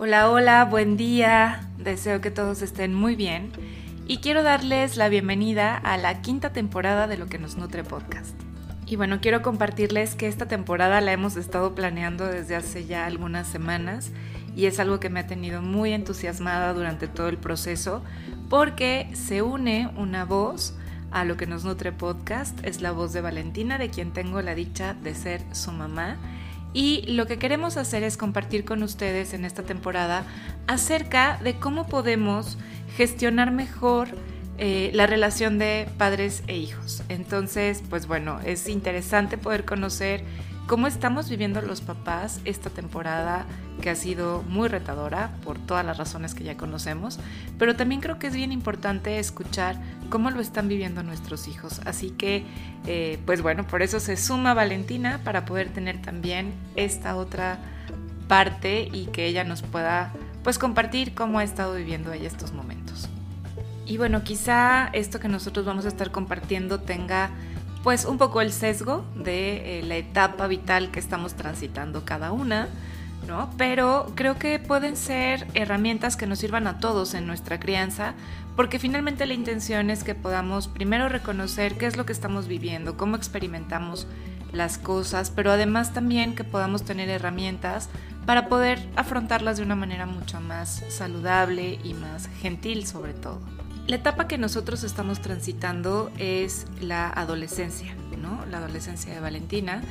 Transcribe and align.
Hola, 0.00 0.30
hola, 0.30 0.64
buen 0.64 0.96
día. 0.96 1.68
Deseo 1.76 2.20
que 2.20 2.30
todos 2.30 2.62
estén 2.62 2.94
muy 2.94 3.16
bien 3.16 3.50
y 4.06 4.18
quiero 4.18 4.44
darles 4.44 4.96
la 4.96 5.08
bienvenida 5.08 5.76
a 5.76 5.96
la 5.96 6.22
quinta 6.22 6.52
temporada 6.52 7.08
de 7.08 7.18
Lo 7.18 7.26
que 7.26 7.40
nos 7.40 7.56
nutre 7.56 7.82
podcast. 7.82 8.40
Y 8.86 8.94
bueno, 8.94 9.18
quiero 9.20 9.42
compartirles 9.42 10.14
que 10.14 10.28
esta 10.28 10.46
temporada 10.46 11.00
la 11.00 11.10
hemos 11.10 11.34
estado 11.34 11.74
planeando 11.74 12.26
desde 12.26 12.54
hace 12.54 12.86
ya 12.86 13.06
algunas 13.06 13.48
semanas 13.48 14.12
y 14.54 14.66
es 14.66 14.78
algo 14.78 15.00
que 15.00 15.10
me 15.10 15.18
ha 15.18 15.26
tenido 15.26 15.62
muy 15.62 15.92
entusiasmada 15.92 16.72
durante 16.74 17.08
todo 17.08 17.28
el 17.28 17.36
proceso 17.36 18.04
porque 18.48 19.10
se 19.14 19.42
une 19.42 19.90
una 19.96 20.24
voz 20.24 20.76
a 21.10 21.24
Lo 21.24 21.36
que 21.36 21.48
nos 21.48 21.64
nutre 21.64 21.90
podcast, 21.90 22.56
es 22.64 22.82
la 22.82 22.92
voz 22.92 23.12
de 23.12 23.20
Valentina, 23.20 23.78
de 23.78 23.90
quien 23.90 24.12
tengo 24.12 24.42
la 24.42 24.54
dicha 24.54 24.94
de 24.94 25.16
ser 25.16 25.42
su 25.50 25.72
mamá 25.72 26.18
y 26.72 27.02
lo 27.06 27.26
que 27.26 27.38
queremos 27.38 27.76
hacer 27.76 28.02
es 28.02 28.16
compartir 28.16 28.64
con 28.64 28.82
ustedes 28.82 29.34
en 29.34 29.44
esta 29.44 29.62
temporada 29.62 30.24
acerca 30.66 31.38
de 31.42 31.58
cómo 31.58 31.86
podemos 31.86 32.58
gestionar 32.96 33.50
mejor 33.50 34.08
eh, 34.58 34.90
la 34.92 35.06
relación 35.06 35.58
de 35.58 35.88
padres 35.98 36.42
e 36.46 36.56
hijos. 36.56 37.02
Entonces, 37.08 37.82
pues 37.88 38.06
bueno, 38.06 38.40
es 38.44 38.68
interesante 38.68 39.38
poder 39.38 39.64
conocer 39.64 40.24
cómo 40.66 40.86
estamos 40.86 41.30
viviendo 41.30 41.62
los 41.62 41.80
papás 41.80 42.40
esta 42.44 42.68
temporada 42.68 43.46
que 43.80 43.88
ha 43.88 43.94
sido 43.94 44.42
muy 44.48 44.68
retadora 44.68 45.30
por 45.42 45.58
todas 45.58 45.86
las 45.86 45.96
razones 45.96 46.34
que 46.34 46.44
ya 46.44 46.56
conocemos, 46.56 47.18
pero 47.58 47.76
también 47.76 48.00
creo 48.00 48.18
que 48.18 48.26
es 48.26 48.34
bien 48.34 48.52
importante 48.52 49.18
escuchar 49.18 49.76
cómo 50.08 50.30
lo 50.30 50.40
están 50.40 50.68
viviendo 50.68 51.02
nuestros 51.02 51.48
hijos. 51.48 51.80
Así 51.84 52.10
que, 52.10 52.44
eh, 52.86 53.18
pues 53.26 53.42
bueno, 53.42 53.66
por 53.66 53.82
eso 53.82 54.00
se 54.00 54.16
suma 54.16 54.54
Valentina 54.54 55.20
para 55.24 55.44
poder 55.44 55.68
tener 55.68 56.00
también 56.02 56.52
esta 56.76 57.16
otra 57.16 57.58
parte 58.28 58.88
y 58.92 59.06
que 59.06 59.26
ella 59.26 59.44
nos 59.44 59.62
pueda 59.62 60.12
pues 60.42 60.58
compartir 60.58 61.14
cómo 61.14 61.38
ha 61.38 61.44
estado 61.44 61.74
viviendo 61.74 62.12
ella 62.12 62.26
estos 62.26 62.52
momentos. 62.52 63.08
Y 63.86 63.96
bueno, 63.96 64.22
quizá 64.22 64.88
esto 64.92 65.18
que 65.18 65.28
nosotros 65.28 65.64
vamos 65.64 65.86
a 65.86 65.88
estar 65.88 66.10
compartiendo 66.10 66.80
tenga 66.80 67.30
pues 67.82 68.04
un 68.04 68.18
poco 68.18 68.40
el 68.40 68.52
sesgo 68.52 69.04
de 69.14 69.78
eh, 69.78 69.82
la 69.82 69.96
etapa 69.96 70.46
vital 70.46 70.90
que 70.90 71.00
estamos 71.00 71.34
transitando 71.34 72.04
cada 72.04 72.32
una, 72.32 72.68
Pero 73.56 74.12
creo 74.14 74.38
que 74.38 74.58
pueden 74.58 74.96
ser 74.96 75.46
herramientas 75.54 76.16
que 76.16 76.26
nos 76.26 76.38
sirvan 76.38 76.66
a 76.66 76.78
todos 76.78 77.14
en 77.14 77.26
nuestra 77.26 77.60
crianza, 77.60 78.14
porque 78.56 78.78
finalmente 78.78 79.26
la 79.26 79.34
intención 79.34 79.90
es 79.90 80.04
que 80.04 80.14
podamos 80.14 80.68
primero 80.68 81.08
reconocer 81.08 81.76
qué 81.76 81.86
es 81.86 81.96
lo 81.96 82.06
que 82.06 82.12
estamos 82.12 82.48
viviendo, 82.48 82.96
cómo 82.96 83.16
experimentamos 83.16 84.06
las 84.52 84.78
cosas, 84.78 85.30
pero 85.30 85.52
además 85.52 85.92
también 85.92 86.34
que 86.34 86.44
podamos 86.44 86.84
tener 86.84 87.08
herramientas 87.08 87.88
para 88.26 88.48
poder 88.48 88.88
afrontarlas 88.96 89.58
de 89.58 89.62
una 89.62 89.76
manera 89.76 90.06
mucho 90.06 90.40
más 90.40 90.84
saludable 90.88 91.78
y 91.84 91.94
más 91.94 92.28
gentil 92.40 92.86
sobre 92.86 93.14
todo. 93.14 93.40
La 93.86 93.96
etapa 93.96 94.28
que 94.28 94.36
nosotros 94.36 94.84
estamos 94.84 95.22
transitando 95.22 96.10
es 96.18 96.66
la 96.80 97.08
adolescencia, 97.08 97.94
¿no? 98.20 98.44
La 98.50 98.58
adolescencia 98.58 99.14
de 99.14 99.20
Valentina. 99.20 99.82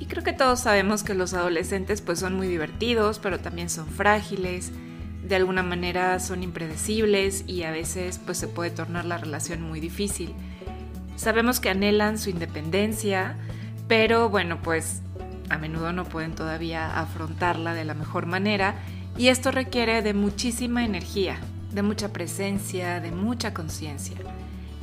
Y 0.00 0.06
creo 0.06 0.24
que 0.24 0.32
todos 0.32 0.60
sabemos 0.60 1.02
que 1.02 1.12
los 1.12 1.34
adolescentes 1.34 2.00
pues 2.00 2.18
son 2.18 2.34
muy 2.34 2.48
divertidos, 2.48 3.18
pero 3.18 3.38
también 3.38 3.68
son 3.68 3.86
frágiles, 3.86 4.72
de 5.28 5.36
alguna 5.36 5.62
manera 5.62 6.18
son 6.20 6.42
impredecibles 6.42 7.44
y 7.46 7.64
a 7.64 7.70
veces 7.70 8.18
pues 8.18 8.38
se 8.38 8.48
puede 8.48 8.70
tornar 8.70 9.04
la 9.04 9.18
relación 9.18 9.60
muy 9.60 9.78
difícil. 9.78 10.34
Sabemos 11.16 11.60
que 11.60 11.68
anhelan 11.68 12.18
su 12.18 12.30
independencia, 12.30 13.36
pero 13.88 14.30
bueno, 14.30 14.62
pues 14.62 15.02
a 15.50 15.58
menudo 15.58 15.92
no 15.92 16.04
pueden 16.04 16.34
todavía 16.34 16.98
afrontarla 16.98 17.74
de 17.74 17.84
la 17.84 17.92
mejor 17.92 18.24
manera 18.24 18.76
y 19.18 19.28
esto 19.28 19.50
requiere 19.50 20.00
de 20.00 20.14
muchísima 20.14 20.82
energía, 20.82 21.38
de 21.74 21.82
mucha 21.82 22.10
presencia, 22.10 23.00
de 23.00 23.10
mucha 23.10 23.52
conciencia. 23.52 24.16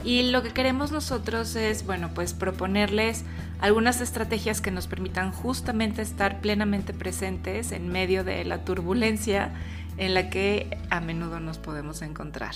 Y 0.03 0.23
lo 0.31 0.43
que 0.43 0.53
queremos 0.53 0.91
nosotros 0.91 1.55
es, 1.55 1.85
bueno, 1.85 2.11
pues 2.13 2.33
proponerles 2.33 3.23
algunas 3.59 3.99
estrategias 3.99 4.61
que 4.61 4.71
nos 4.71 4.87
permitan 4.87 5.31
justamente 5.31 6.01
estar 6.01 6.39
plenamente 6.39 6.93
presentes 6.93 7.71
en 7.71 7.89
medio 7.89 8.23
de 8.23 8.45
la 8.45 8.63
turbulencia 8.63 9.51
en 9.97 10.13
la 10.13 10.29
que 10.29 10.77
a 10.89 11.01
menudo 11.01 11.39
nos 11.39 11.57
podemos 11.57 12.01
encontrar. 12.01 12.53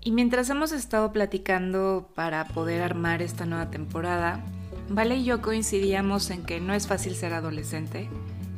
Y 0.00 0.12
mientras 0.12 0.48
hemos 0.50 0.72
estado 0.72 1.12
platicando 1.12 2.08
para 2.14 2.44
poder 2.46 2.82
armar 2.82 3.22
esta 3.22 3.46
nueva 3.46 3.70
temporada, 3.70 4.40
Vale 4.88 5.16
y 5.16 5.24
yo 5.24 5.40
coincidíamos 5.40 6.28
en 6.30 6.44
que 6.44 6.60
no 6.60 6.74
es 6.74 6.86
fácil 6.86 7.14
ser 7.14 7.32
adolescente, 7.32 8.10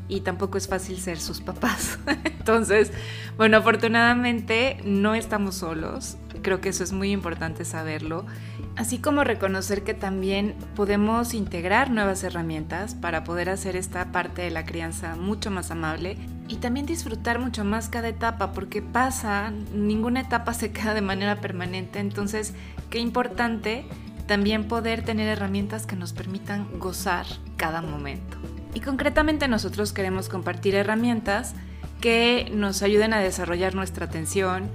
y 0.08 0.20
tampoco 0.20 0.58
es 0.58 0.68
fácil 0.68 0.98
ser 0.98 1.18
sus 1.18 1.40
papás. 1.40 1.98
Entonces, 2.24 2.92
bueno, 3.36 3.56
afortunadamente 3.56 4.78
no 4.84 5.14
estamos 5.14 5.56
solos, 5.56 6.16
creo 6.42 6.60
que 6.60 6.68
eso 6.68 6.84
es 6.84 6.92
muy 6.92 7.10
importante 7.10 7.64
saberlo, 7.64 8.26
así 8.76 8.98
como 8.98 9.24
reconocer 9.24 9.82
que 9.82 9.94
también 9.94 10.54
podemos 10.76 11.32
integrar 11.34 11.90
nuevas 11.90 12.22
herramientas 12.22 12.94
para 12.94 13.24
poder 13.24 13.48
hacer 13.48 13.76
esta 13.76 14.12
parte 14.12 14.42
de 14.42 14.50
la 14.50 14.64
crianza 14.66 15.16
mucho 15.16 15.50
más 15.50 15.70
amable 15.70 16.18
y 16.48 16.56
también 16.56 16.84
disfrutar 16.84 17.38
mucho 17.38 17.64
más 17.64 17.88
cada 17.88 18.08
etapa, 18.08 18.52
porque 18.52 18.82
pasa, 18.82 19.50
ninguna 19.72 20.20
etapa 20.20 20.52
se 20.52 20.70
queda 20.70 20.92
de 20.92 21.00
manera 21.00 21.40
permanente, 21.40 21.98
entonces 21.98 22.52
qué 22.90 22.98
importante 22.98 23.86
también 24.26 24.68
poder 24.68 25.02
tener 25.02 25.28
herramientas 25.28 25.86
que 25.86 25.96
nos 25.96 26.12
permitan 26.12 26.78
gozar 26.78 27.26
cada 27.56 27.82
momento. 27.82 28.36
Y 28.74 28.80
concretamente 28.80 29.48
nosotros 29.48 29.92
queremos 29.92 30.28
compartir 30.28 30.74
herramientas 30.74 31.54
que 32.00 32.50
nos 32.52 32.82
ayuden 32.82 33.14
a 33.14 33.20
desarrollar 33.20 33.74
nuestra 33.74 34.06
atención, 34.06 34.68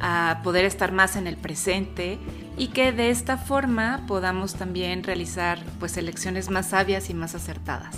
a 0.00 0.40
poder 0.42 0.64
estar 0.64 0.90
más 0.90 1.14
en 1.14 1.26
el 1.26 1.36
presente 1.36 2.18
y 2.58 2.68
que 2.68 2.90
de 2.90 3.10
esta 3.10 3.36
forma 3.36 4.04
podamos 4.08 4.54
también 4.54 5.04
realizar 5.04 5.60
pues 5.78 5.96
elecciones 5.96 6.50
más 6.50 6.70
sabias 6.70 7.08
y 7.08 7.14
más 7.14 7.34
acertadas. 7.34 7.96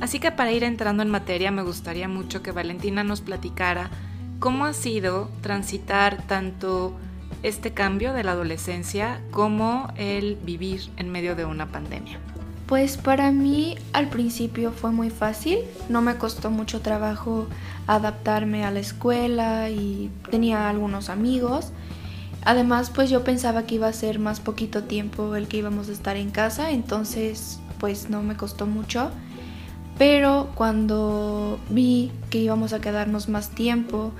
Así 0.00 0.20
que 0.20 0.30
para 0.30 0.52
ir 0.52 0.62
entrando 0.62 1.02
en 1.02 1.08
materia 1.08 1.50
me 1.50 1.62
gustaría 1.62 2.08
mucho 2.08 2.42
que 2.42 2.52
Valentina 2.52 3.02
nos 3.02 3.20
platicara 3.20 3.90
cómo 4.38 4.66
ha 4.66 4.72
sido 4.72 5.30
transitar 5.40 6.22
tanto 6.26 6.96
este 7.42 7.72
cambio 7.72 8.12
de 8.12 8.24
la 8.24 8.32
adolescencia 8.32 9.20
como 9.30 9.92
el 9.96 10.36
vivir 10.36 10.90
en 10.96 11.10
medio 11.10 11.34
de 11.34 11.44
una 11.44 11.66
pandemia. 11.66 12.18
Pues 12.68 12.98
para 12.98 13.32
mí 13.32 13.76
al 13.94 14.10
principio 14.10 14.72
fue 14.72 14.90
muy 14.90 15.08
fácil, 15.08 15.60
no 15.88 16.02
me 16.02 16.16
costó 16.16 16.50
mucho 16.50 16.82
trabajo 16.82 17.46
adaptarme 17.86 18.62
a 18.66 18.70
la 18.70 18.80
escuela 18.80 19.70
y 19.70 20.10
tenía 20.30 20.68
algunos 20.68 21.08
amigos. 21.08 21.72
Además, 22.44 22.90
pues 22.94 23.08
yo 23.08 23.24
pensaba 23.24 23.62
que 23.62 23.76
iba 23.76 23.88
a 23.88 23.92
ser 23.94 24.18
más 24.18 24.40
poquito 24.40 24.84
tiempo 24.84 25.34
el 25.34 25.48
que 25.48 25.56
íbamos 25.56 25.88
a 25.88 25.92
estar 25.92 26.18
en 26.18 26.30
casa, 26.30 26.70
entonces 26.70 27.58
pues 27.80 28.10
no 28.10 28.22
me 28.22 28.36
costó 28.36 28.66
mucho. 28.66 29.12
Pero 29.96 30.50
cuando 30.54 31.58
vi 31.70 32.12
que 32.28 32.36
íbamos 32.36 32.74
a 32.74 32.82
quedarnos 32.82 33.30
más 33.30 33.48
tiempo, 33.48 34.12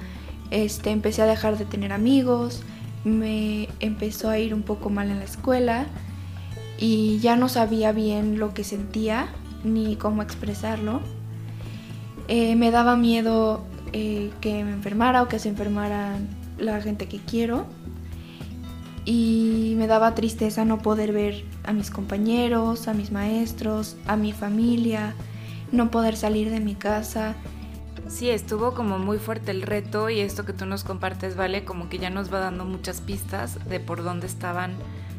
este 0.50 0.88
empecé 0.91 1.20
a 1.20 1.26
dejar 1.26 1.58
de 1.58 1.66
tener 1.66 1.92
amigos, 1.92 2.62
me 3.04 3.69
empezó 3.81 4.31
a 4.31 4.38
ir 4.38 4.54
un 4.54 4.62
poco 4.62 4.88
mal 4.88 5.10
en 5.10 5.19
la 5.19 5.26
escuela 5.26 5.87
y 6.78 7.18
ya 7.18 7.36
no 7.36 7.48
sabía 7.48 7.92
bien 7.92 8.38
lo 8.38 8.54
que 8.54 8.64
sentía 8.64 9.28
ni 9.64 9.96
cómo 9.96 10.22
expresarlo. 10.22 11.00
Eh, 12.28 12.56
me 12.56 12.70
daba 12.70 12.96
miedo 12.96 13.64
eh, 13.92 14.30
que 14.40 14.64
me 14.64 14.72
enfermara 14.72 15.22
o 15.22 15.28
que 15.28 15.38
se 15.38 15.48
enfermara 15.48 16.18
la 16.58 16.80
gente 16.80 17.06
que 17.06 17.18
quiero. 17.18 17.66
Y 19.04 19.74
me 19.78 19.86
daba 19.86 20.14
tristeza 20.14 20.64
no 20.64 20.78
poder 20.78 21.12
ver 21.12 21.44
a 21.64 21.72
mis 21.72 21.90
compañeros, 21.90 22.88
a 22.88 22.94
mis 22.94 23.10
maestros, 23.10 23.96
a 24.06 24.16
mi 24.16 24.32
familia, 24.32 25.14
no 25.72 25.90
poder 25.90 26.16
salir 26.16 26.50
de 26.50 26.60
mi 26.60 26.74
casa. 26.74 27.34
Sí, 28.08 28.28
estuvo 28.28 28.74
como 28.74 28.98
muy 28.98 29.18
fuerte 29.18 29.50
el 29.50 29.62
reto 29.62 30.10
y 30.10 30.20
esto 30.20 30.44
que 30.44 30.52
tú 30.52 30.66
nos 30.66 30.84
compartes, 30.84 31.36
vale, 31.36 31.64
como 31.64 31.88
que 31.88 31.98
ya 31.98 32.10
nos 32.10 32.32
va 32.32 32.38
dando 32.38 32.64
muchas 32.64 33.00
pistas 33.00 33.58
de 33.69 33.81
por 33.81 34.04
dónde 34.04 34.26
estaban 34.26 34.72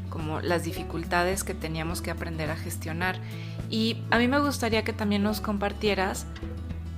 como 0.09 0.41
las 0.41 0.63
dificultades 0.63 1.43
que 1.43 1.53
teníamos 1.53 2.01
que 2.01 2.11
aprender 2.11 2.49
a 2.51 2.55
gestionar. 2.55 3.19
Y 3.69 4.03
a 4.11 4.17
mí 4.17 4.27
me 4.27 4.39
gustaría 4.39 4.83
que 4.83 4.93
también 4.93 5.23
nos 5.23 5.41
compartieras 5.41 6.25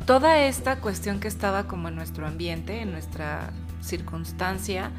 toda 0.06 0.40
esta 0.40 0.80
cuestión 0.80 1.20
que 1.20 1.28
estaba 1.28 1.68
como 1.68 1.88
en 1.88 1.96
nuestro 1.96 2.26
ambiente, 2.26 2.82
en 2.82 2.92
nuestra 2.92 3.52
circunstancia, 3.82 4.92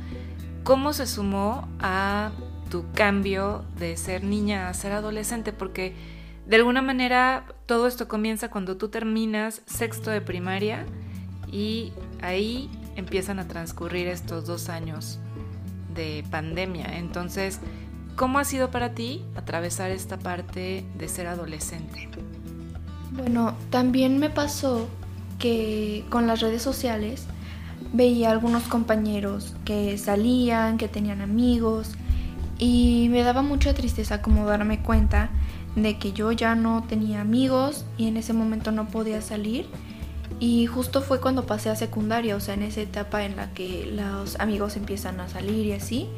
cómo 0.64 0.92
se 0.92 1.06
sumó 1.06 1.68
a 1.80 2.30
tu 2.70 2.84
cambio 2.92 3.64
de 3.78 3.96
ser 3.96 4.24
niña 4.24 4.68
a 4.68 4.74
ser 4.74 4.92
adolescente, 4.92 5.52
porque 5.52 5.94
de 6.46 6.56
alguna 6.56 6.82
manera 6.82 7.46
todo 7.66 7.86
esto 7.86 8.08
comienza 8.08 8.48
cuando 8.48 8.76
tú 8.76 8.88
terminas 8.88 9.62
sexto 9.66 10.10
de 10.10 10.20
primaria 10.20 10.86
y 11.50 11.92
ahí 12.20 12.70
empiezan 12.96 13.38
a 13.38 13.46
transcurrir 13.46 14.08
estos 14.08 14.46
dos 14.46 14.68
años 14.68 15.18
de 15.94 16.24
pandemia. 16.30 16.98
Entonces, 16.98 17.60
¿Cómo 18.16 18.38
ha 18.38 18.44
sido 18.44 18.70
para 18.70 18.94
ti 18.94 19.24
atravesar 19.36 19.90
esta 19.90 20.18
parte 20.18 20.84
de 20.96 21.08
ser 21.08 21.26
adolescente? 21.26 22.08
Bueno, 23.12 23.54
también 23.70 24.18
me 24.18 24.30
pasó 24.30 24.88
que 25.38 26.04
con 26.08 26.26
las 26.26 26.40
redes 26.40 26.62
sociales 26.62 27.26
veía 27.92 28.30
algunos 28.30 28.64
compañeros 28.64 29.54
que 29.64 29.98
salían, 29.98 30.78
que 30.78 30.88
tenían 30.88 31.20
amigos 31.20 31.92
y 32.58 33.08
me 33.10 33.22
daba 33.22 33.42
mucha 33.42 33.74
tristeza 33.74 34.22
como 34.22 34.46
darme 34.46 34.82
cuenta 34.82 35.30
de 35.74 35.98
que 35.98 36.12
yo 36.12 36.32
ya 36.32 36.54
no 36.54 36.84
tenía 36.84 37.20
amigos 37.20 37.84
y 37.98 38.08
en 38.08 38.16
ese 38.16 38.32
momento 38.32 38.72
no 38.72 38.88
podía 38.88 39.20
salir. 39.20 39.66
Y 40.38 40.66
justo 40.66 41.02
fue 41.02 41.20
cuando 41.20 41.46
pasé 41.46 41.70
a 41.70 41.76
secundaria, 41.76 42.36
o 42.36 42.40
sea, 42.40 42.54
en 42.54 42.62
esa 42.62 42.80
etapa 42.80 43.24
en 43.24 43.36
la 43.36 43.52
que 43.52 43.86
los 43.86 44.38
amigos 44.40 44.76
empiezan 44.76 45.20
a 45.20 45.28
salir 45.28 45.66
y 45.66 45.72
así. 45.72 46.08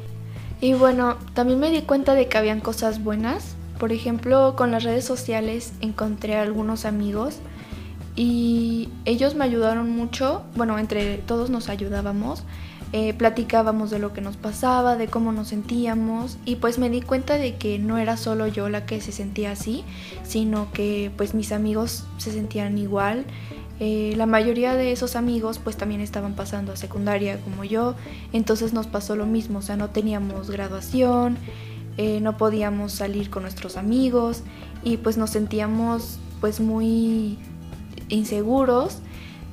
Y 0.61 0.73
bueno, 0.73 1.17
también 1.33 1.59
me 1.59 1.69
di 1.69 1.81
cuenta 1.81 2.13
de 2.13 2.27
que 2.27 2.37
habían 2.37 2.61
cosas 2.61 3.03
buenas. 3.03 3.55
Por 3.79 3.91
ejemplo, 3.91 4.55
con 4.55 4.71
las 4.71 4.83
redes 4.83 5.05
sociales 5.05 5.73
encontré 5.81 6.35
algunos 6.35 6.85
amigos 6.85 7.39
y 8.15 8.89
ellos 9.03 9.35
me 9.35 9.43
ayudaron 9.43 9.89
mucho. 9.89 10.43
Bueno, 10.55 10.79
entre 10.79 11.17
todos 11.17 11.49
nos 11.49 11.69
ayudábamos 11.69 12.43
eh, 12.97 13.13
platicábamos 13.13 13.89
de 13.89 13.99
lo 13.99 14.13
que 14.13 14.21
nos 14.21 14.37
pasaba, 14.37 14.95
de 14.95 15.07
cómo 15.07 15.33
nos 15.33 15.49
sentíamos 15.49 16.37
y 16.45 16.55
pues 16.55 16.79
me 16.79 16.89
di 16.89 17.01
cuenta 17.01 17.37
de 17.37 17.55
que 17.55 17.77
no 17.77 17.97
era 17.97 18.15
solo 18.15 18.47
yo 18.47 18.69
la 18.69 18.85
que 18.85 19.01
se 19.01 19.11
sentía 19.11 19.51
así, 19.51 19.83
sino 20.23 20.71
que 20.71 21.11
pues 21.17 21.33
mis 21.33 21.51
amigos 21.51 22.05
se 22.17 22.31
sentían 22.31 22.77
igual. 22.77 23.25
Eh, 23.79 24.13
la 24.15 24.25
mayoría 24.25 24.75
de 24.75 24.91
esos 24.93 25.15
amigos 25.17 25.59
pues 25.59 25.75
también 25.75 25.99
estaban 25.99 26.33
pasando 26.33 26.71
a 26.71 26.75
secundaria 26.77 27.41
como 27.41 27.65
yo, 27.65 27.95
entonces 28.31 28.71
nos 28.73 28.87
pasó 28.87 29.15
lo 29.15 29.25
mismo, 29.25 29.59
o 29.59 29.61
sea, 29.61 29.75
no 29.75 29.89
teníamos 29.89 30.49
graduación, 30.49 31.37
eh, 31.97 32.19
no 32.21 32.37
podíamos 32.37 32.93
salir 32.93 33.29
con 33.29 33.43
nuestros 33.43 33.75
amigos 33.75 34.43
y 34.83 34.97
pues 34.97 35.17
nos 35.17 35.31
sentíamos 35.31 36.19
pues 36.39 36.59
muy 36.59 37.37
inseguros 38.07 38.99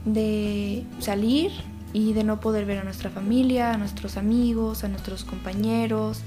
de 0.04 0.84
salir 0.98 1.50
y 1.92 2.12
de 2.12 2.24
no 2.24 2.40
poder 2.40 2.64
ver 2.64 2.78
a 2.78 2.84
nuestra 2.84 3.10
familia, 3.10 3.72
a 3.72 3.76
nuestros 3.76 4.16
amigos, 4.16 4.84
a 4.84 4.88
nuestros 4.88 5.24
compañeros. 5.24 6.22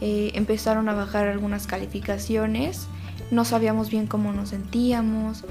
Eh, 0.00 0.32
empezaron 0.34 0.88
a 0.88 0.94
bajar 0.94 1.28
algunas 1.28 1.66
calificaciones, 1.66 2.86
no 3.30 3.44
sabíamos 3.44 3.88
bien 3.90 4.06
cómo 4.06 4.32
nos 4.32 4.50
sentíamos, 4.50 5.44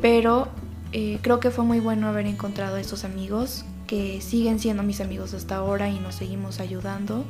pero 0.00 0.48
eh, 0.92 1.18
creo 1.22 1.40
que 1.40 1.50
fue 1.50 1.64
muy 1.64 1.80
bueno 1.80 2.08
haber 2.08 2.26
encontrado 2.26 2.76
a 2.76 2.80
esos 2.80 3.04
amigos 3.04 3.64
que 3.86 4.20
siguen 4.20 4.58
siendo 4.58 4.82
mis 4.82 5.00
amigos 5.00 5.34
hasta 5.34 5.56
ahora 5.56 5.88
y 5.88 5.98
nos 5.98 6.14
seguimos 6.14 6.60
ayudando. 6.60 7.24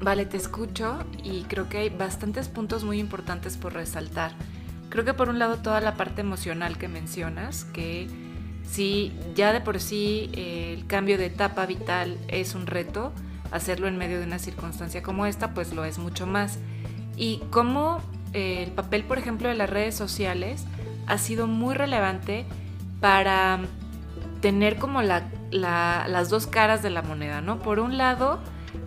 Vale, 0.00 0.26
te 0.26 0.36
escucho 0.36 0.98
y 1.22 1.42
creo 1.42 1.68
que 1.68 1.78
hay 1.78 1.88
bastantes 1.88 2.48
puntos 2.48 2.84
muy 2.84 2.98
importantes 2.98 3.56
por 3.56 3.72
resaltar. 3.72 4.32
Creo 4.88 5.04
que 5.04 5.14
por 5.14 5.28
un 5.28 5.38
lado 5.38 5.56
toda 5.56 5.80
la 5.80 5.94
parte 5.94 6.20
emocional 6.20 6.78
que 6.78 6.88
mencionas, 6.88 7.64
que 7.64 8.08
si 8.70 9.12
ya 9.34 9.52
de 9.52 9.60
por 9.60 9.80
sí 9.80 10.30
eh, 10.32 10.74
el 10.76 10.86
cambio 10.86 11.18
de 11.18 11.26
etapa 11.26 11.66
vital 11.66 12.18
es 12.28 12.54
un 12.54 12.66
reto, 12.66 13.12
hacerlo 13.50 13.88
en 13.88 13.96
medio 13.96 14.18
de 14.20 14.26
una 14.26 14.38
circunstancia 14.38 15.02
como 15.02 15.26
esta, 15.26 15.54
pues 15.54 15.72
lo 15.72 15.84
es 15.84 15.98
mucho 15.98 16.26
más. 16.26 16.58
Y 17.16 17.42
cómo 17.50 18.00
eh, 18.32 18.62
el 18.64 18.72
papel, 18.72 19.04
por 19.04 19.18
ejemplo, 19.18 19.48
de 19.48 19.54
las 19.54 19.70
redes 19.70 19.94
sociales 19.94 20.64
ha 21.06 21.18
sido 21.18 21.46
muy 21.46 21.74
relevante 21.74 22.44
para 23.00 23.60
tener 24.40 24.78
como 24.78 25.02
las 25.02 26.30
dos 26.30 26.46
caras 26.46 26.82
de 26.82 26.90
la 26.90 27.02
moneda, 27.02 27.40
¿no? 27.40 27.58
Por 27.58 27.78
un 27.80 27.98
lado, 27.98 28.40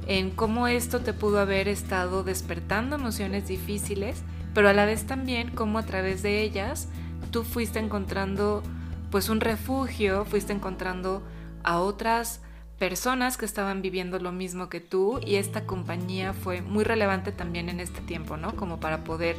en 0.07 0.31
cómo 0.31 0.67
esto 0.67 1.01
te 1.01 1.13
pudo 1.13 1.39
haber 1.39 1.67
estado 1.67 2.23
despertando 2.23 2.95
emociones 2.95 3.47
difíciles, 3.47 4.23
pero 4.53 4.69
a 4.69 4.73
la 4.73 4.85
vez 4.85 5.06
también 5.06 5.51
cómo 5.51 5.79
a 5.79 5.83
través 5.83 6.21
de 6.23 6.41
ellas 6.41 6.88
tú 7.31 7.44
fuiste 7.44 7.79
encontrando 7.79 8.63
pues 9.11 9.29
un 9.29 9.41
refugio, 9.41 10.25
fuiste 10.25 10.53
encontrando 10.53 11.23
a 11.63 11.79
otras 11.79 12.41
personas 12.77 13.38
que 13.38 13.45
estaban 13.45 13.81
viviendo 13.81 14.19
lo 14.19 14.31
mismo 14.31 14.69
que 14.69 14.79
tú 14.79 15.19
y 15.25 15.35
esta 15.35 15.65
compañía 15.65 16.33
fue 16.33 16.62
muy 16.62 16.83
relevante 16.83 17.31
también 17.31 17.69
en 17.69 17.79
este 17.79 18.01
tiempo, 18.01 18.38
¿no? 18.38 18.55
Como 18.55 18.79
para 18.79 19.03
poder 19.03 19.35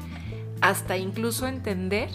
hasta 0.61 0.97
incluso 0.97 1.47
entender 1.47 2.11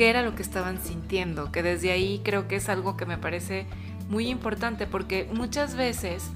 qué 0.00 0.08
era 0.08 0.22
lo 0.22 0.34
que 0.34 0.40
estaban 0.40 0.82
sintiendo, 0.82 1.52
que 1.52 1.62
desde 1.62 1.92
ahí 1.92 2.22
creo 2.24 2.48
que 2.48 2.56
es 2.56 2.70
algo 2.70 2.96
que 2.96 3.04
me 3.04 3.18
parece 3.18 3.66
muy 4.08 4.28
importante 4.28 4.86
porque 4.86 5.28
muchas 5.30 5.74
veces 5.76 6.30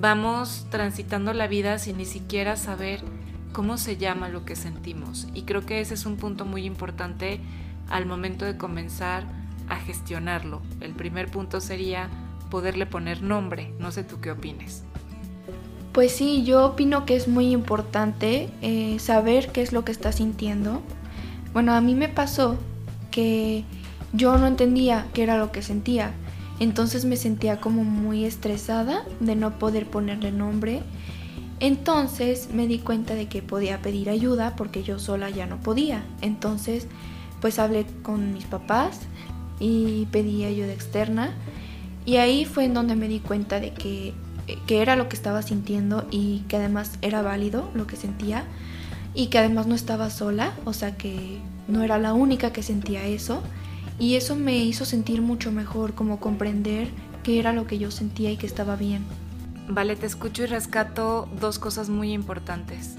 vamos 0.00 0.66
transitando 0.70 1.34
la 1.34 1.46
vida 1.46 1.78
sin 1.78 1.98
ni 1.98 2.06
siquiera 2.06 2.56
saber 2.56 3.02
cómo 3.52 3.76
se 3.76 3.98
llama 3.98 4.30
lo 4.30 4.46
que 4.46 4.56
sentimos 4.56 5.28
y 5.34 5.42
creo 5.42 5.66
que 5.66 5.82
ese 5.82 5.92
es 5.92 6.06
un 6.06 6.16
punto 6.16 6.46
muy 6.46 6.64
importante 6.64 7.38
al 7.90 8.06
momento 8.06 8.46
de 8.46 8.56
comenzar 8.56 9.24
a 9.68 9.76
gestionarlo. 9.76 10.62
El 10.80 10.94
primer 10.94 11.30
punto 11.30 11.60
sería 11.60 12.08
poderle 12.50 12.86
poner 12.86 13.20
nombre. 13.20 13.74
No 13.78 13.92
sé 13.92 14.04
tú 14.04 14.22
qué 14.22 14.30
opines. 14.30 14.84
Pues 15.92 16.12
sí, 16.12 16.44
yo 16.44 16.64
opino 16.64 17.04
que 17.04 17.16
es 17.16 17.28
muy 17.28 17.50
importante 17.50 18.48
eh, 18.62 18.98
saber 19.00 19.52
qué 19.52 19.60
es 19.60 19.74
lo 19.74 19.84
que 19.84 19.92
estás 19.92 20.14
sintiendo. 20.14 20.80
Bueno, 21.52 21.74
a 21.74 21.82
mí 21.82 21.94
me 21.94 22.08
pasó 22.08 22.56
que 23.12 23.62
yo 24.12 24.36
no 24.38 24.48
entendía 24.48 25.06
qué 25.14 25.22
era 25.22 25.38
lo 25.38 25.52
que 25.52 25.62
sentía. 25.62 26.12
Entonces 26.58 27.04
me 27.04 27.16
sentía 27.16 27.60
como 27.60 27.84
muy 27.84 28.24
estresada 28.24 29.04
de 29.20 29.36
no 29.36 29.60
poder 29.60 29.86
ponerle 29.86 30.32
nombre. 30.32 30.82
Entonces 31.60 32.48
me 32.52 32.66
di 32.66 32.80
cuenta 32.80 33.14
de 33.14 33.28
que 33.28 33.40
podía 33.40 33.80
pedir 33.80 34.10
ayuda 34.10 34.56
porque 34.56 34.82
yo 34.82 34.98
sola 34.98 35.30
ya 35.30 35.46
no 35.46 35.60
podía. 35.60 36.02
Entonces 36.20 36.88
pues 37.40 37.58
hablé 37.58 37.86
con 38.02 38.34
mis 38.34 38.44
papás 38.44 39.00
y 39.60 40.06
pedí 40.06 40.44
ayuda 40.44 40.72
externa. 40.72 41.32
Y 42.04 42.16
ahí 42.16 42.44
fue 42.44 42.64
en 42.64 42.74
donde 42.74 42.96
me 42.96 43.06
di 43.06 43.20
cuenta 43.20 43.60
de 43.60 43.72
que, 43.72 44.12
que 44.66 44.82
era 44.82 44.96
lo 44.96 45.08
que 45.08 45.16
estaba 45.16 45.42
sintiendo 45.42 46.06
y 46.10 46.40
que 46.48 46.56
además 46.56 46.98
era 47.00 47.22
válido 47.22 47.70
lo 47.74 47.86
que 47.86 47.96
sentía 47.96 48.44
y 49.14 49.26
que 49.26 49.38
además 49.38 49.66
no 49.66 49.74
estaba 49.74 50.10
sola, 50.10 50.52
o 50.64 50.72
sea 50.72 50.96
que 50.96 51.38
no 51.68 51.82
era 51.82 51.98
la 51.98 52.12
única 52.12 52.52
que 52.52 52.62
sentía 52.62 53.04
eso. 53.04 53.42
Y 53.98 54.16
eso 54.16 54.36
me 54.36 54.56
hizo 54.56 54.84
sentir 54.84 55.22
mucho 55.22 55.52
mejor, 55.52 55.94
como 55.94 56.18
comprender 56.18 56.88
qué 57.22 57.38
era 57.38 57.52
lo 57.52 57.66
que 57.66 57.78
yo 57.78 57.90
sentía 57.90 58.30
y 58.30 58.36
que 58.36 58.46
estaba 58.46 58.76
bien. 58.76 59.04
Vale, 59.68 59.96
te 59.96 60.06
escucho 60.06 60.42
y 60.42 60.46
rescato 60.46 61.28
dos 61.40 61.58
cosas 61.58 61.88
muy 61.88 62.12
importantes. 62.12 62.96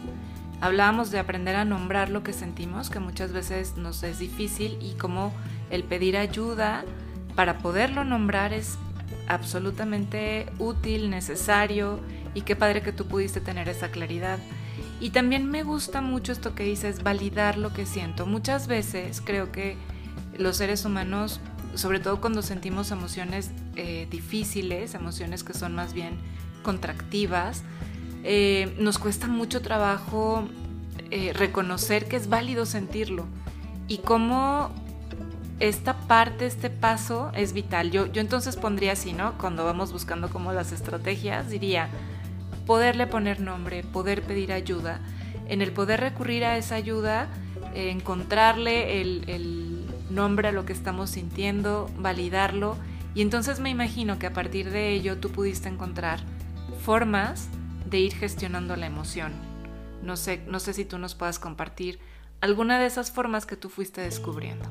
Hablábamos 0.61 1.11
de 1.11 1.19
aprender 1.19 1.57
a 1.57 1.65
nombrar 1.65 2.09
lo 2.09 2.23
que 2.23 2.31
sentimos, 2.31 2.89
que 2.89 2.99
muchas 2.99 3.33
veces 3.33 3.75
nos 3.75 4.01
es 4.03 4.19
difícil 4.19 4.77
y 4.81 4.93
cómo 4.93 5.33
el 5.69 5.83
pedir 5.83 6.15
ayuda 6.15 6.85
para 7.35 7.57
poderlo 7.57 8.05
nombrar 8.05 8.53
es 8.53 8.77
absolutamente 9.27 10.45
útil, 10.59 11.09
necesario 11.09 11.99
y 12.33 12.41
qué 12.41 12.55
padre 12.55 12.81
que 12.81 12.93
tú 12.93 13.07
pudiste 13.07 13.41
tener 13.41 13.67
esa 13.67 13.89
claridad. 13.89 14.39
Y 15.03 15.09
también 15.09 15.51
me 15.51 15.63
gusta 15.63 15.99
mucho 15.99 16.31
esto 16.31 16.55
que 16.55 16.63
dices, 16.63 17.03
validar 17.03 17.57
lo 17.57 17.73
que 17.73 17.85
siento. 17.85 18.25
Muchas 18.25 18.67
veces 18.67 19.19
creo 19.19 19.51
que 19.51 19.75
los 20.37 20.55
seres 20.55 20.85
humanos, 20.85 21.41
sobre 21.75 21.99
todo 21.99 22.21
cuando 22.21 22.41
sentimos 22.41 22.89
emociones 22.89 23.51
eh, 23.75 24.07
difíciles, 24.09 24.93
emociones 24.93 25.43
que 25.43 25.53
son 25.53 25.75
más 25.75 25.93
bien 25.93 26.13
contractivas, 26.61 27.63
eh, 28.23 28.73
nos 28.79 28.97
cuesta 28.97 29.27
mucho 29.27 29.61
trabajo 29.61 30.47
eh, 31.11 31.33
reconocer 31.33 32.07
que 32.07 32.15
es 32.15 32.29
válido 32.29 32.65
sentirlo 32.65 33.25
y 33.89 33.97
cómo 33.97 34.71
esta 35.59 35.97
parte, 35.97 36.45
este 36.45 36.69
paso 36.69 37.29
es 37.35 37.51
vital. 37.51 37.91
Yo, 37.91 38.05
yo 38.05 38.21
entonces 38.21 38.55
pondría 38.55 38.93
así, 38.93 39.11
¿no? 39.11 39.37
Cuando 39.37 39.65
vamos 39.65 39.91
buscando 39.91 40.29
como 40.29 40.53
las 40.53 40.71
estrategias, 40.71 41.49
diría 41.49 41.89
poderle 42.65 43.07
poner 43.07 43.39
nombre, 43.39 43.83
poder 43.83 44.23
pedir 44.23 44.51
ayuda. 44.51 44.99
En 45.47 45.61
el 45.61 45.71
poder 45.71 45.99
recurrir 45.99 46.45
a 46.45 46.57
esa 46.57 46.75
ayuda, 46.75 47.27
eh, 47.73 47.89
encontrarle 47.89 49.01
el, 49.01 49.23
el 49.27 49.85
nombre 50.09 50.49
a 50.49 50.51
lo 50.51 50.65
que 50.65 50.73
estamos 50.73 51.09
sintiendo, 51.09 51.89
validarlo. 51.97 52.77
Y 53.15 53.21
entonces 53.21 53.59
me 53.59 53.69
imagino 53.69 54.19
que 54.19 54.27
a 54.27 54.33
partir 54.33 54.69
de 54.69 54.91
ello 54.91 55.17
tú 55.17 55.29
pudiste 55.29 55.69
encontrar 55.69 56.19
formas 56.83 57.49
de 57.89 57.99
ir 57.99 58.13
gestionando 58.15 58.75
la 58.75 58.87
emoción. 58.87 59.33
No 60.01 60.17
sé, 60.17 60.41
no 60.47 60.59
sé 60.59 60.73
si 60.73 60.85
tú 60.85 60.97
nos 60.97 61.15
puedas 61.15 61.39
compartir 61.39 61.99
alguna 62.41 62.79
de 62.79 62.87
esas 62.87 63.11
formas 63.11 63.45
que 63.45 63.55
tú 63.55 63.69
fuiste 63.69 64.01
descubriendo. 64.01 64.65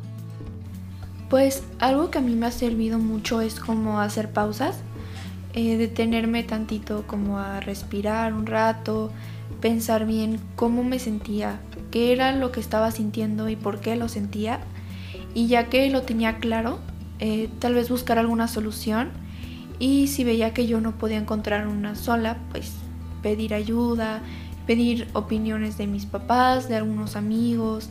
Pues 1.31 1.65
algo 1.79 2.11
que 2.11 2.19
a 2.19 2.21
mí 2.21 2.35
me 2.35 2.47
ha 2.47 2.51
servido 2.51 2.99
mucho 2.99 3.41
es 3.41 3.59
como 3.59 4.01
hacer 4.01 4.31
pausas, 4.33 4.83
eh, 5.55 5.77
detenerme 5.77 6.43
tantito 6.43 7.05
como 7.07 7.39
a 7.39 7.61
respirar 7.61 8.33
un 8.33 8.47
rato, 8.47 9.11
pensar 9.61 10.07
bien 10.07 10.41
cómo 10.57 10.83
me 10.83 10.99
sentía, 10.99 11.61
qué 11.91 12.13
era 12.13 12.33
lo 12.35 12.53
que 12.53 12.61
estaba 12.61 12.91
sintiendo 12.91 13.49
y 13.49 13.57
por 13.57 13.81
qué 13.81 13.97
lo 13.97 14.09
sentía. 14.09 14.61
Y 15.35 15.47
ya 15.47 15.69
que 15.69 15.89
lo 15.91 16.03
tenía 16.03 16.39
claro, 16.39 16.81
eh, 17.19 17.49
tal 17.59 17.75
vez 17.75 17.89
buscar 17.89 18.19
alguna 18.19 18.49
solución 18.49 19.11
y 19.79 20.09
si 20.09 20.25
veía 20.25 20.55
que 20.55 20.67
yo 20.67 20.81
no 20.81 20.93
podía 20.93 21.19
encontrar 21.19 21.67
una 21.67 21.95
sola, 21.95 22.39
pues 22.51 22.73
pedir 23.23 23.55
ayuda, 23.55 24.23
pedir 24.67 25.09
opiniones 25.13 25.77
de 25.77 25.87
mis 25.87 26.07
papás, 26.07 26.69
de 26.69 26.77
algunos 26.77 27.17
amigos, 27.17 27.89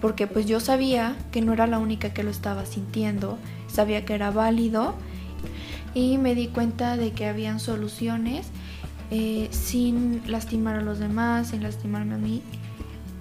porque 0.00 0.26
pues 0.26 0.46
yo 0.46 0.60
sabía 0.60 1.16
que 1.30 1.42
no 1.42 1.52
era 1.52 1.66
la 1.66 1.78
única 1.78 2.12
que 2.12 2.22
lo 2.22 2.30
estaba 2.30 2.66
sintiendo, 2.66 3.38
sabía 3.68 4.04
que 4.04 4.14
era 4.14 4.30
válido 4.30 4.94
y 5.94 6.18
me 6.18 6.34
di 6.34 6.48
cuenta 6.48 6.96
de 6.96 7.12
que 7.12 7.26
habían 7.26 7.60
soluciones 7.60 8.46
eh, 9.10 9.48
sin 9.50 10.22
lastimar 10.30 10.76
a 10.76 10.82
los 10.82 10.98
demás, 10.98 11.48
sin 11.48 11.62
lastimarme 11.62 12.14
a 12.14 12.18
mí. 12.18 12.42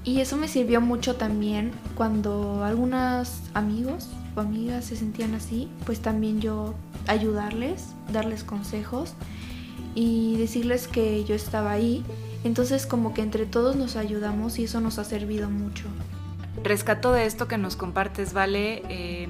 Y 0.04 0.22
eso 0.22 0.38
me 0.38 0.48
sirvió 0.48 0.82
mucho 0.82 1.16
también 1.16 1.72
cuando 1.96 2.64
algunos 2.64 3.42
amigos 3.54 4.10
o 4.36 4.40
amigas 4.40 4.86
se 4.86 4.96
sentían 4.96 5.34
así, 5.34 5.68
pues 5.86 6.00
también 6.00 6.42
yo 6.42 6.76
ayudarles, 7.08 7.94
darles 8.12 8.44
consejos 8.44 9.14
y 9.96 10.38
decirles 10.38 10.88
que 10.88 11.24
yo 11.26 11.36
estaba 11.36 11.72
ahí. 11.72 12.04
Entonces 12.44 12.86
como 12.86 13.14
que 13.14 13.22
entre 13.22 13.46
todos 13.46 13.76
nos 13.76 13.96
ayudamos 13.96 14.60
y 14.60 14.66
eso 14.66 14.80
nos 14.80 15.00
ha 15.00 15.04
servido 15.04 15.50
mucho. 15.50 15.86
Rescato 16.64 17.12
de 17.12 17.26
esto 17.26 17.48
que 17.48 17.58
nos 17.58 17.76
compartes, 17.76 18.34
Vale, 18.34 18.84
eh, 18.90 19.30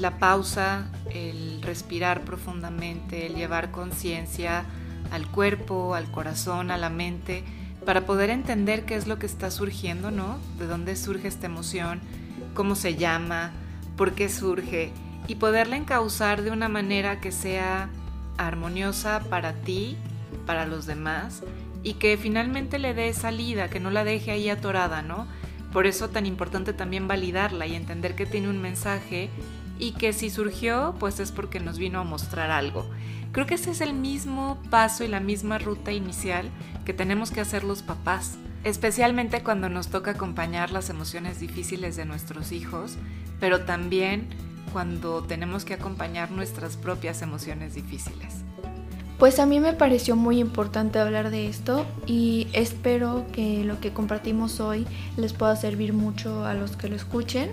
la 0.00 0.18
pausa, 0.18 0.90
el 1.12 1.60
respirar 1.62 2.22
profundamente, 2.22 3.26
el 3.26 3.34
llevar 3.34 3.70
conciencia 3.70 4.64
al 5.10 5.26
cuerpo, 5.26 5.94
al 5.94 6.10
corazón, 6.10 6.70
a 6.70 6.78
la 6.78 6.90
mente, 6.90 7.44
para 7.84 8.06
poder 8.06 8.30
entender 8.30 8.84
qué 8.84 8.96
es 8.96 9.06
lo 9.06 9.18
que 9.18 9.26
está 9.26 9.50
surgiendo, 9.50 10.10
¿no? 10.10 10.38
De 10.58 10.66
dónde 10.66 10.96
surge 10.96 11.28
esta 11.28 11.46
emoción, 11.46 12.00
cómo 12.54 12.74
se 12.74 12.96
llama, 12.96 13.52
por 13.96 14.12
qué 14.12 14.28
surge, 14.28 14.92
y 15.26 15.36
poderla 15.36 15.76
encauzar 15.76 16.42
de 16.42 16.50
una 16.50 16.68
manera 16.68 17.20
que 17.20 17.32
sea 17.32 17.88
armoniosa 18.36 19.20
para 19.30 19.52
ti, 19.52 19.96
para 20.46 20.66
los 20.66 20.86
demás, 20.86 21.42
y 21.82 21.94
que 21.94 22.16
finalmente 22.16 22.78
le 22.78 22.94
dé 22.94 23.12
salida, 23.12 23.68
que 23.68 23.80
no 23.80 23.90
la 23.90 24.04
deje 24.04 24.30
ahí 24.32 24.48
atorada, 24.48 25.02
¿no? 25.02 25.26
Por 25.72 25.86
eso 25.86 26.08
tan 26.08 26.26
importante 26.26 26.72
también 26.72 27.08
validarla 27.08 27.66
y 27.66 27.74
entender 27.74 28.14
que 28.14 28.26
tiene 28.26 28.48
un 28.48 28.60
mensaje 28.60 29.28
y 29.78 29.92
que 29.92 30.12
si 30.12 30.30
surgió, 30.30 30.94
pues 30.98 31.20
es 31.20 31.32
porque 31.32 31.60
nos 31.60 31.78
vino 31.78 32.00
a 32.00 32.04
mostrar 32.04 32.50
algo. 32.50 32.88
Creo 33.32 33.46
que 33.46 33.54
ese 33.54 33.70
es 33.70 33.80
el 33.80 33.94
mismo 33.94 34.58
paso 34.70 35.04
y 35.04 35.08
la 35.08 35.20
misma 35.20 35.58
ruta 35.58 35.92
inicial 35.92 36.50
que 36.84 36.94
tenemos 36.94 37.30
que 37.30 37.40
hacer 37.40 37.64
los 37.64 37.82
papás, 37.82 38.38
especialmente 38.64 39.42
cuando 39.42 39.68
nos 39.68 39.88
toca 39.88 40.12
acompañar 40.12 40.70
las 40.70 40.90
emociones 40.90 41.38
difíciles 41.38 41.96
de 41.96 42.06
nuestros 42.06 42.52
hijos, 42.52 42.96
pero 43.40 43.60
también 43.64 44.28
cuando 44.72 45.22
tenemos 45.22 45.64
que 45.64 45.74
acompañar 45.74 46.30
nuestras 46.30 46.76
propias 46.76 47.22
emociones 47.22 47.74
difíciles. 47.74 48.44
Pues 49.18 49.40
a 49.40 49.46
mí 49.46 49.58
me 49.58 49.72
pareció 49.72 50.14
muy 50.14 50.38
importante 50.38 51.00
hablar 51.00 51.30
de 51.30 51.48
esto 51.48 51.84
y 52.06 52.46
espero 52.52 53.26
que 53.32 53.64
lo 53.64 53.80
que 53.80 53.92
compartimos 53.92 54.60
hoy 54.60 54.86
les 55.16 55.32
pueda 55.32 55.56
servir 55.56 55.92
mucho 55.92 56.44
a 56.44 56.54
los 56.54 56.76
que 56.76 56.88
lo 56.88 56.94
escuchen, 56.94 57.50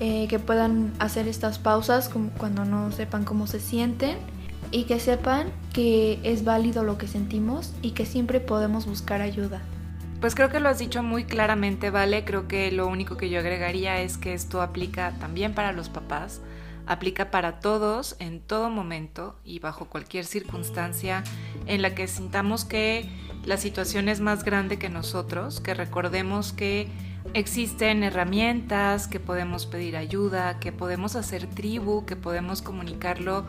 eh, 0.00 0.26
que 0.28 0.38
puedan 0.38 0.92
hacer 0.98 1.28
estas 1.28 1.58
pausas 1.58 2.10
cuando 2.38 2.64
no 2.64 2.92
sepan 2.92 3.24
cómo 3.24 3.46
se 3.46 3.60
sienten 3.60 4.16
y 4.70 4.84
que 4.84 4.98
sepan 4.98 5.48
que 5.72 6.18
es 6.22 6.44
válido 6.44 6.82
lo 6.82 6.98
que 6.98 7.06
sentimos 7.06 7.74
y 7.82 7.92
que 7.92 8.06
siempre 8.06 8.40
podemos 8.40 8.86
buscar 8.86 9.20
ayuda. 9.20 9.62
Pues 10.20 10.34
creo 10.36 10.50
que 10.50 10.60
lo 10.60 10.68
has 10.68 10.78
dicho 10.78 11.02
muy 11.02 11.24
claramente, 11.24 11.90
Vale. 11.90 12.24
Creo 12.24 12.46
que 12.46 12.70
lo 12.70 12.86
único 12.86 13.16
que 13.16 13.28
yo 13.28 13.40
agregaría 13.40 14.00
es 14.00 14.18
que 14.18 14.34
esto 14.34 14.62
aplica 14.62 15.12
también 15.18 15.52
para 15.52 15.72
los 15.72 15.88
papás, 15.88 16.40
aplica 16.86 17.30
para 17.32 17.58
todos 17.58 18.16
en 18.20 18.40
todo 18.40 18.70
momento 18.70 19.36
y 19.44 19.58
bajo 19.58 19.86
cualquier 19.86 20.24
circunstancia 20.24 21.24
en 21.66 21.82
la 21.82 21.94
que 21.94 22.06
sintamos 22.06 22.64
que 22.64 23.08
la 23.44 23.56
situación 23.56 24.08
es 24.08 24.20
más 24.20 24.44
grande 24.44 24.78
que 24.78 24.88
nosotros, 24.88 25.60
que 25.60 25.74
recordemos 25.74 26.52
que 26.52 26.88
existen 27.34 28.02
herramientas, 28.02 29.08
que 29.08 29.20
podemos 29.20 29.66
pedir 29.66 29.96
ayuda, 29.96 30.58
que 30.58 30.72
podemos 30.72 31.16
hacer 31.16 31.46
tribu, 31.46 32.04
que 32.04 32.16
podemos 32.16 32.62
comunicarlo 32.62 33.44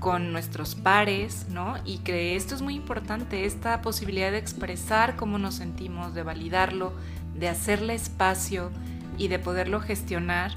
con 0.00 0.32
nuestros 0.32 0.74
pares, 0.74 1.46
¿no? 1.48 1.76
Y 1.84 1.98
que 1.98 2.36
esto 2.36 2.54
es 2.54 2.62
muy 2.62 2.74
importante, 2.74 3.46
esta 3.46 3.80
posibilidad 3.80 4.30
de 4.30 4.38
expresar 4.38 5.16
cómo 5.16 5.38
nos 5.38 5.54
sentimos, 5.54 6.14
de 6.14 6.22
validarlo, 6.22 6.92
de 7.34 7.48
hacerle 7.48 7.94
espacio 7.94 8.70
y 9.16 9.28
de 9.28 9.38
poderlo 9.38 9.80
gestionar 9.80 10.52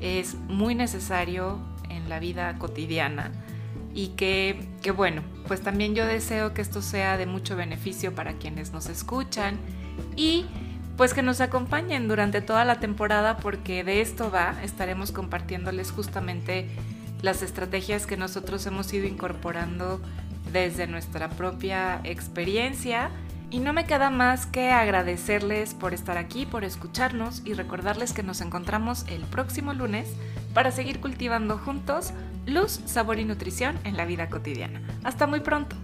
es 0.00 0.34
muy 0.48 0.74
necesario 0.74 1.58
en 1.88 2.08
la 2.08 2.18
vida 2.18 2.58
cotidiana 2.58 3.32
y 3.94 4.08
que, 4.08 4.68
que, 4.82 4.90
bueno, 4.90 5.22
pues 5.46 5.62
también 5.62 5.94
yo 5.94 6.06
deseo 6.06 6.54
que 6.54 6.62
esto 6.62 6.80
sea 6.82 7.16
de 7.16 7.26
mucho 7.26 7.56
beneficio 7.56 8.14
para 8.14 8.34
quienes 8.34 8.72
nos 8.72 8.88
escuchan 8.88 9.58
y 10.16 10.46
pues 11.00 11.14
que 11.14 11.22
nos 11.22 11.40
acompañen 11.40 12.08
durante 12.08 12.42
toda 12.42 12.66
la 12.66 12.78
temporada 12.78 13.38
porque 13.38 13.84
de 13.84 14.02
esto 14.02 14.30
va, 14.30 14.54
estaremos 14.62 15.12
compartiéndoles 15.12 15.92
justamente 15.92 16.68
las 17.22 17.40
estrategias 17.40 18.06
que 18.06 18.18
nosotros 18.18 18.66
hemos 18.66 18.92
ido 18.92 19.06
incorporando 19.06 20.02
desde 20.52 20.86
nuestra 20.86 21.30
propia 21.30 22.02
experiencia. 22.04 23.08
Y 23.50 23.60
no 23.60 23.72
me 23.72 23.86
queda 23.86 24.10
más 24.10 24.44
que 24.44 24.72
agradecerles 24.72 25.72
por 25.72 25.94
estar 25.94 26.18
aquí, 26.18 26.44
por 26.44 26.64
escucharnos 26.64 27.40
y 27.46 27.54
recordarles 27.54 28.12
que 28.12 28.22
nos 28.22 28.42
encontramos 28.42 29.06
el 29.08 29.22
próximo 29.22 29.72
lunes 29.72 30.06
para 30.52 30.70
seguir 30.70 31.00
cultivando 31.00 31.56
juntos 31.56 32.12
luz, 32.44 32.78
sabor 32.84 33.18
y 33.18 33.24
nutrición 33.24 33.78
en 33.84 33.96
la 33.96 34.04
vida 34.04 34.28
cotidiana. 34.28 34.82
Hasta 35.02 35.26
muy 35.26 35.40
pronto. 35.40 35.76